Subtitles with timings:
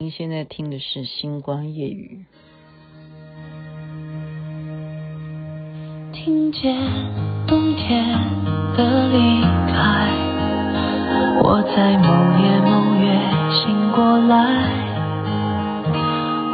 [0.00, 2.24] 您现在听的是《星光夜语》，
[6.14, 6.72] 听见
[7.48, 8.06] 冬天
[8.76, 10.08] 的离开，
[11.42, 12.06] 我在某
[12.38, 13.10] 夜某月
[13.50, 14.70] 醒过来，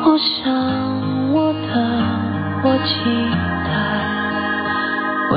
[0.06, 0.50] 我想
[1.34, 1.68] 我等
[2.64, 2.94] 我期
[3.66, 3.76] 待，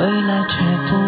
[0.22, 0.56] 来却
[0.88, 1.07] 不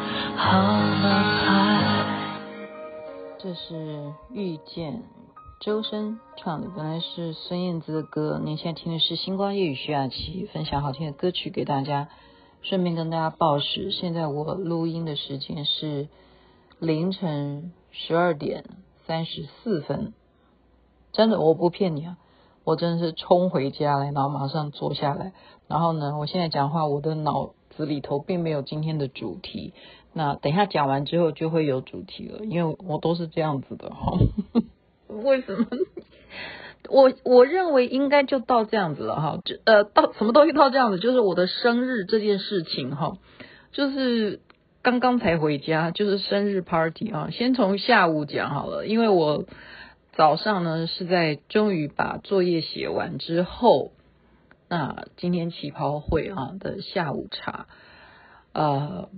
[3.39, 5.01] 这是遇见
[5.61, 8.39] 周深唱的，本来是孙燕姿的歌。
[8.43, 12.09] 您现在听的是星光夜雨徐雅琪分享好听的歌曲给大家，
[12.61, 13.91] 顺便跟大家报时。
[13.91, 16.09] 现在我录音的时间是
[16.79, 18.65] 凌晨十二点
[19.07, 20.13] 三十四分，
[21.13, 22.17] 真的我不骗你啊，
[22.65, 25.31] 我真的是冲回家来，然后马上坐下来，
[25.67, 27.53] 然后呢，我现在讲话，我的脑。
[27.77, 29.73] 子里头并没有今天的主题，
[30.13, 34.17] 那等一下讲完之后就会有主题了，因为我都是这样子的哈。
[35.07, 35.67] 为什么？
[36.89, 43.17] 我我认为应该就到这样子了哈，就呃到什么东西到这样子，就是我的生日这件事情哈，
[43.71, 44.41] 就是
[44.81, 49.45] 刚刚才回家，就是生日 party 啊，先从下午讲好了，因为我
[50.13, 53.91] 早上呢是在终于把作业写完之后。
[54.73, 57.67] 那今天旗袍会啊的下午茶，
[58.53, 59.09] 呃，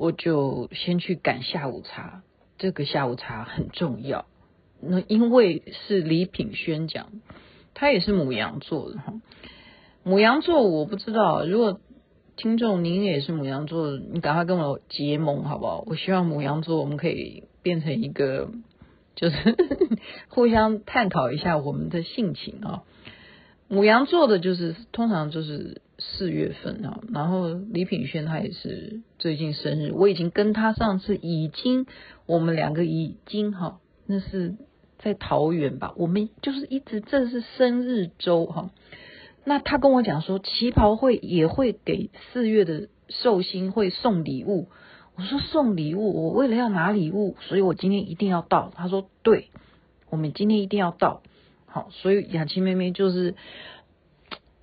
[0.00, 2.22] 我就先去赶下午茶。
[2.56, 4.24] 这个下午茶很重要，
[4.80, 7.08] 那因为是李品轩讲，
[7.74, 9.20] 他也是牡羊座的哈。
[10.02, 11.78] 牡羊座我不知道，如果
[12.36, 15.84] 听众您也是牡羊座，你赶快跟我结盟好不好？
[15.86, 18.50] 我希望牡羊座我们可以变成一个，
[19.14, 19.36] 就是
[20.28, 22.84] 互相探讨一下我们的性情啊。
[23.68, 31.86] 牡羊座的就是通常就是四月份啊，然后李品轩他也是最近生日，我已经跟他上次已经
[32.26, 34.56] 我们两个已经哈，那是
[34.98, 38.70] 在桃园吧，我们就是一直这是生日周哈，
[39.44, 44.68] 那他跟我讲说旗袍会也会给四月的寿星会送礼物，
[45.16, 49.48] 我说送礼物，我为了要拿礼物，所以我今天一定要到，他说对，
[50.08, 51.22] 我们今天一定要到。
[51.66, 53.36] 好，所以雅琪妹妹就是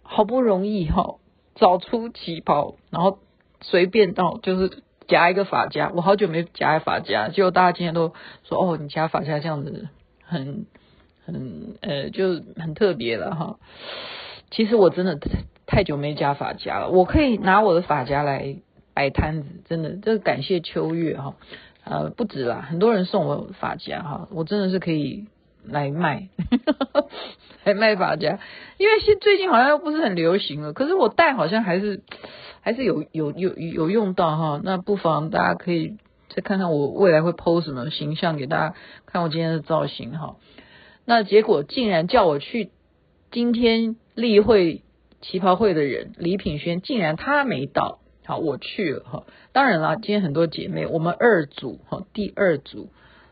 [0.02, 1.20] 好不容易哈
[1.60, 3.20] 找出旗袍，然后
[3.62, 8.14] 随便到就是夹一个发夹，我好久没夹发夹，结果大家今天都
[8.44, 9.90] 说哦，你夹发夹这样子
[10.24, 10.66] 很
[11.26, 13.60] 很呃就很特别了哈。
[14.52, 15.20] 其实我真的
[15.66, 18.56] 太久没夹发夹了，我可以拿我的发夹来
[18.94, 21.36] 摆摊子，真的这个感谢秋月哈，
[21.84, 25.28] 呃不止啦，很多人送我发夹哈，我真的是可以。
[25.70, 26.30] 来卖，
[27.64, 28.40] 来卖发夹，
[28.78, 32.02] 因为现最近好像又不是很流行了，可是我戴好像还是
[32.62, 35.98] 还是有有有有用到哈，那不妨大家可以
[36.30, 38.76] 再看看我未来会 PO 什么形象给大家
[39.06, 40.38] 看我今天的造型哈。
[41.06, 42.72] 那结果竟然叫我去
[43.32, 44.84] 今天例会
[45.22, 49.24] 旗袍会的人李品轩，竟然他没到，好我去了哈。
[49.52, 52.90] 当然啦，今天很多姐妹，我们二组哈，第二组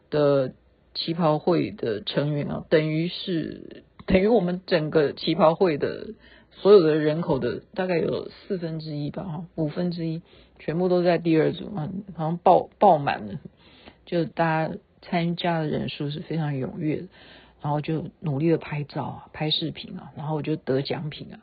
[0.10, 0.54] 的。
[0.96, 6.16] 旗袍会的成员啊，等于是等于我们整个旗袍会的
[6.52, 10.24] 所有的人口的大概有四分之一吧，哈，五分之一
[10.58, 13.40] 全部都在第二组啊，好像爆爆满了，
[14.06, 17.06] 就大家参加的人数是非常踊跃，
[17.62, 21.40] 然后就努力的拍照啊，拍视频啊，然后我就得奖品啊，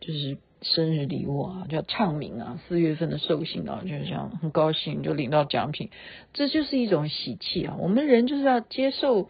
[0.00, 0.36] 就是。
[0.62, 5.90] 生日礼物啊，叫唱名啊，四月份的寿星啊，就是这样很高兴就领到奖品，
[6.32, 7.76] 这就是一种喜气啊。
[7.78, 9.28] 我们人就是要接受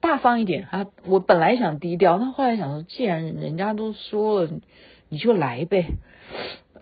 [0.00, 0.86] 大方一点啊。
[1.06, 4.50] 我本来想低调，但后来想说，既然人家都说了，
[5.08, 5.86] 你就来呗。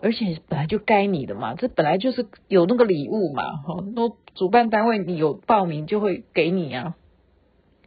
[0.01, 3.57] 而且本来就该你的嘛，这本来就是有那个礼物嘛。
[3.57, 6.95] 哈，那主办单位你有报名就会给你啊，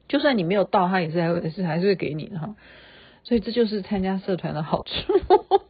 [0.08, 2.54] 就算你没有到，他也是还是还是会给你的哈。
[3.22, 5.65] 所以这就是参加社团的好处。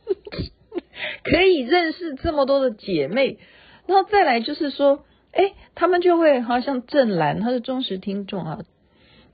[1.25, 3.39] 可以认识这么多的姐妹，
[3.87, 8.61] 然后再来就是说，哎，他们就会好像郑兰，她是忠实听众啊。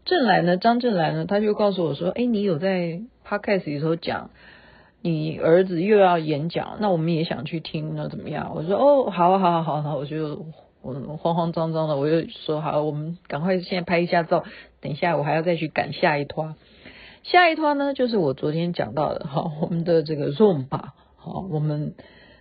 [0.05, 4.31] 郑兰呢，张郑兰呢，他就告诉我说，哎，你有在 podcast 里头讲，
[5.00, 8.50] 你儿子又要演讲，那我们也想去听，那怎么样？
[8.53, 10.44] 我说，哦，好啊，好，好，好，我就
[10.82, 14.43] 我慌慌张张的，我就说好，我们赶快现在拍一下照，
[14.81, 16.56] 等一下我还要再去赶下一摊。
[17.23, 20.94] 下一摊呢，就是我昨天讲到的哈，我们的这个 Zoom 吧，
[21.25, 21.95] 好，我们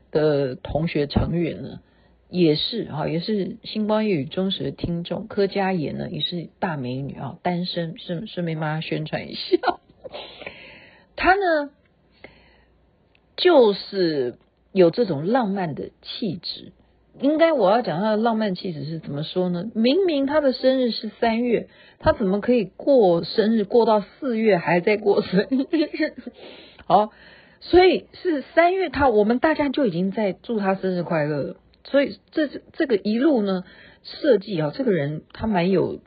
[0.10, 1.82] 的同学成员呢，
[2.30, 9.58] 也是哈，也是星光夜语忠实的听众，柯佳妍呢也是大美女啊，单身，顺顺便帮她宣传一下。
[11.16, 11.70] 她呢，
[13.38, 14.40] 就是
[14.72, 16.72] 有这种浪漫的气质。
[17.20, 19.70] 应该我要讲她的浪漫气质是怎么说呢？
[19.76, 21.68] 明明她的生日是三月，
[22.00, 26.16] 她怎么可以过生日过到四月还在过生日？
[26.88, 27.12] 好，
[27.62, 31.56] 所以是三月他我们大家就已经在祝他生日快乐。
[31.86, 33.64] 所以这这个一路呢
[34.04, 36.02] 设计啊，这个人他蛮有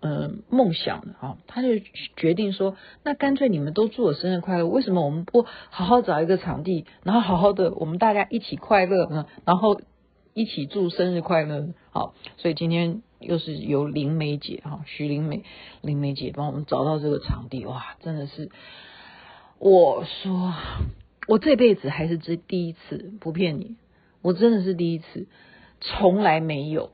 [0.00, 1.68] 呃梦想的啊，他就
[2.16, 9.26] 决定说，那干脆你们都祝我生日快乐，为什么我们不好好找一个场地，然后好好的我们大家一起快乐呢？
[9.44, 9.80] 然后。
[10.36, 15.44] 一起祝生日快乐，好，所以今天又是由林梅姐哈，徐林梅
[15.80, 18.50] 林梅姐帮我们找到这个场地，哇，真的是，
[19.58, 20.54] 我说
[21.26, 23.76] 我这辈子还是这第一次，不骗你，
[24.22, 25.26] 我真的是第一次，
[25.80, 26.92] 从来没有，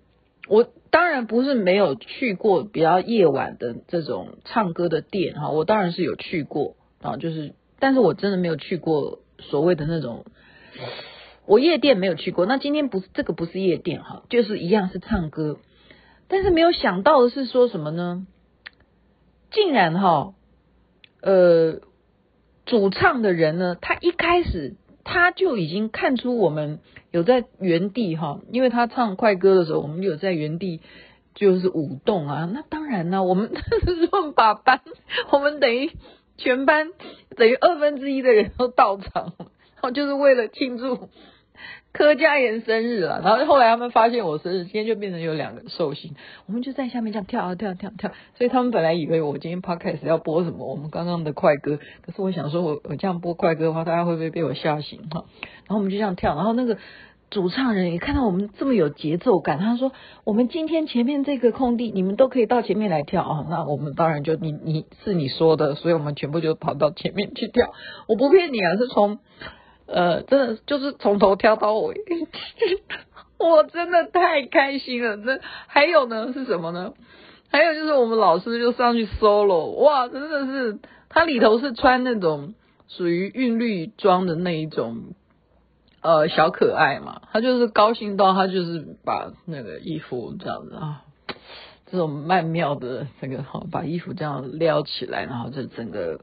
[0.49, 10.25] 我当然不是没有去过比较夜晚的这种唱歌的店哈，我当然是有去过啊，就是，但是我真的没有去过所谓的那种。
[11.47, 15.59] 我夜店没有去过，那今天不是这个不是夜店哈，就是一样是唱歌，
[16.29, 18.25] 但是没有想到的是说什么呢？
[19.51, 20.35] 竟然哈，
[21.23, 21.81] 呃，
[22.71, 26.79] 主唱的人呢，他一开始他就已经看出我们
[27.11, 30.81] 有在原地哈，因为他唱快歌的时候，我们有在原地
[31.35, 32.49] 就是舞动啊。
[32.55, 33.51] 那当然呢，我们
[33.85, 34.81] 是把班，
[35.33, 35.91] 我们等于
[36.39, 36.91] 全班
[37.37, 41.09] 等于二分之一的人都到场，然后就是为了庆祝。
[41.93, 46.15] 柯佳妍生日了，然后后来他们发现我生日，今天就变成有两个寿星，
[46.47, 55.01] 我们就在下面这样跳啊跳跳跳，所以他们本来以为我今天 podcast 要播什么，我们刚刚的快歌，可是我想说我我这样播快歌的话，大家会不会被我吓醒？
[55.11, 55.25] 哈？
[55.67, 56.79] 然后我们就这样跳，然后那个
[57.29, 59.91] 主唱人也看到我们这么有节奏感，他说
[60.23, 63.25] 我们今天前面这个空地，你们都可以到前面来跳。
[63.25, 67.73] 啊，那我们当然就你你是你说的，所以我们全部就跑到前面去跳，
[68.07, 69.19] 我不骗你啊，是从。
[69.93, 71.97] 呃，真的就是从头跳到尾，
[73.39, 75.17] 我真的太开心了。
[75.17, 76.95] 这还有呢是什么呢？
[77.51, 80.79] 还有就是我们老师就上去 solo，哇，真的是
[81.09, 82.55] 他里头是穿那种
[82.87, 85.15] 属于韵律装的那一种
[86.03, 91.03] 呃小可爱嘛，他就是高兴到他就是把那个衣服这样子啊，
[91.87, 96.21] 这种曼妙的这个好，把衣服这样撩起来，然后就整个。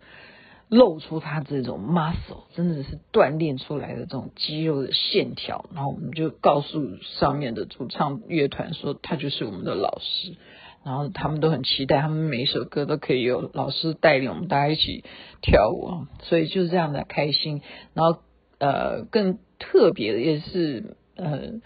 [0.69, 10.35] 露出他这种 muscle，真的是锻炼出来的这种肌肉的线条，然后我们就告诉上面的主唱乐团说，他就是我们的老师，
[10.83, 15.05] 然后他们都很期待，他们每一首歌都可以有老师带领我们大家一起
[15.41, 17.61] 跳舞，所以就是这样的开心。
[17.93, 18.19] 然后
[18.57, 21.61] 呃，更特别的也是呃，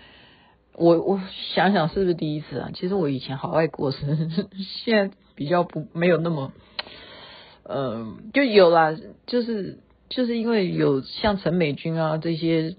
[0.75, 1.19] 我我
[1.55, 2.69] 想想是不是第一次啊？
[2.75, 4.47] 其实我以前好爱过生日，
[4.85, 6.53] 现在比较不没有那么。
[7.73, 12.75] 嗯，就有啦，就是就是因为有像陈美君啊这些，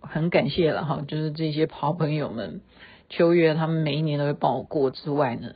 [0.00, 2.60] 很感谢了哈，就是这些好朋友们，
[3.08, 5.50] 秋月他们每一年都会帮我过之外呢，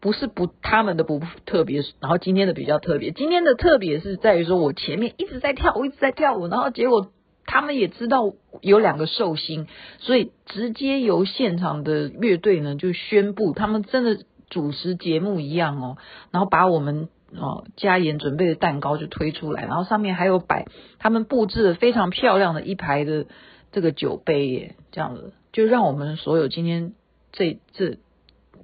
[0.00, 7.12] 不是不他们的不特别，然后今天的比较特别，今天的特别是在于说我前面一直在跳，我一直在跳舞，然后结果
[7.44, 8.32] 他们也知道
[8.62, 9.66] 有两个寿星，
[9.98, 15.98] 所以直接由现场的乐队呢就宣布，他们真的主持节目一样哦，
[16.30, 17.08] 然后把我们。
[17.34, 20.66] 哦，加盐准备的蛋糕就推出来，然后上面还有摆
[20.98, 23.26] 他们布置的非常漂亮的一排的
[23.70, 26.92] 这个酒杯耶，这样子就让我们所有今天
[27.32, 27.98] 这这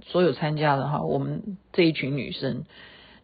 [0.07, 2.65] 所有参加的哈，我们这一群女生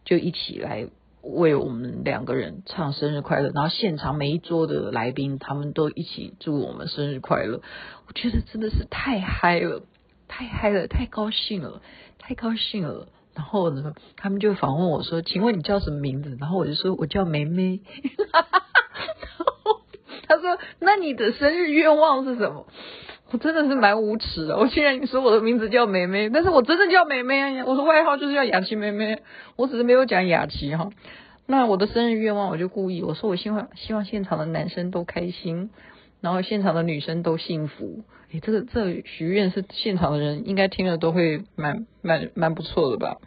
[0.03, 0.87] 就一起来
[1.21, 7.61] 为我们两个人唱生日快乐，然后现场每一桌的来宾他们都一起祝我们生日快乐，
[8.07, 9.83] 我觉得真的是太嗨了，
[10.27, 11.81] 太嗨了，太高兴了，
[12.17, 13.07] 太高兴了。
[13.35, 17.81] 然后呢，他们就访问我说：“请问你叫什么名字？”然后我就说：“我叫梅梅。
[18.31, 18.43] ”然
[19.63, 19.81] 后
[20.27, 22.65] 他说：“那你的生日愿望是什么？”
[23.31, 24.55] 我真的是蛮无耻的。
[24.57, 27.65] 我竟然说我的名字叫梅梅，但是我真的叫梅梅啊！
[27.65, 29.21] 我的外号就是叫雅琪梅梅，
[29.57, 30.91] 我只是没有讲雅琪哈。
[31.45, 35.71] 那我的生日愿望，我就故意我说：“我希望希望现场的男生都开心。”
[36.25, 38.03] 然后现场的女生都幸福。
[38.31, 43.17] 诶，这个这个许愿是现场的人应该听了都会蛮蛮蛮不错的吧？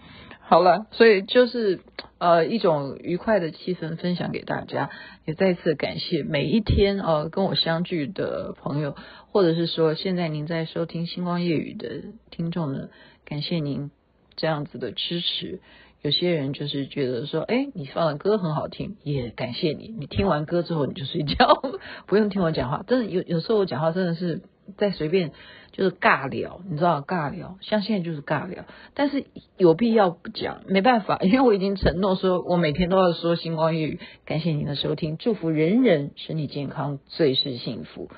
[0.41, 1.79] 好了，所以就是
[2.19, 4.91] 呃一种愉快的气氛分享给大家，
[5.27, 8.97] 也再次感谢每一天呃跟我相聚的朋友，
[9.31, 12.03] 或者是说现在您在收听星光夜语的
[12.33, 12.89] 听众呢，
[13.25, 13.93] 感谢您
[14.35, 15.61] 这样子的支持。
[16.03, 19.95] 有些人就是觉得说，哎，你放的歌很好听，也感谢你。
[19.99, 21.63] 你听完歌之后你就睡觉，
[22.07, 22.85] 不用听我讲话。
[22.87, 24.43] 真的有有时候我讲话真的是
[24.77, 25.33] 在随便。
[25.71, 28.65] 就是尬聊，你知道尬聊，像现在就是尬聊，
[28.95, 29.27] 但是
[29.57, 34.01] 有必要不讲，没办法，因为我已经承诺说，我每天都要说星光夜语。
[34.25, 38.11] 感谢您的收听，祝福人人身体健康，最是幸福。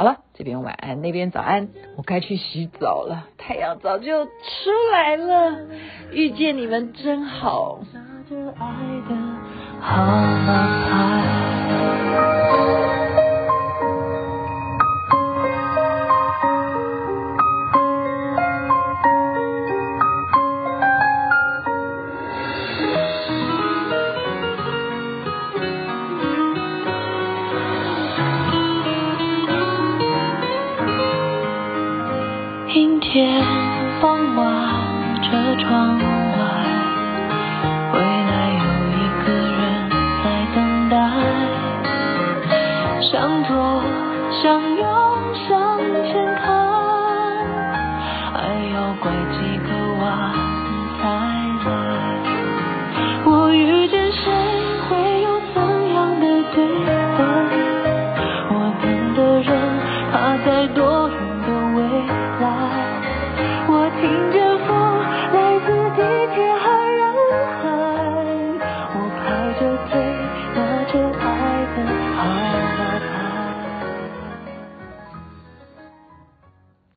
[0.00, 4.30] 好了，这边晚安，那边早安，我该去洗澡了，太阳早就出
[4.92, 5.58] 来了，
[6.10, 7.80] 遇见你们真好。
[32.90, 33.40] 今天
[34.02, 35.96] 傍晚车窗